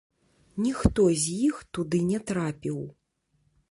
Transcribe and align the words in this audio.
Ніхто 0.67 1.05
з 1.25 1.37
іх 1.51 1.61
туды 1.79 2.03
не 2.09 2.19
трапіў. 2.33 2.85